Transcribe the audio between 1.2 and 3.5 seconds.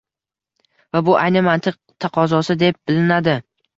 ayni mantiq taqozosi deb bilinadi.